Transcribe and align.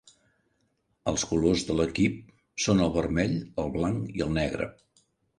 Els 1.09 1.25
colors 1.33 1.65
de 1.67 1.75
l'equip 1.79 2.15
són 2.65 2.81
el 2.85 2.93
vermell, 2.95 3.35
el 3.65 3.69
blanc 3.75 4.09
i 4.21 4.25
el 4.27 4.33
negre. 4.39 4.69